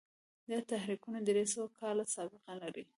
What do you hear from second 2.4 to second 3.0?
لري.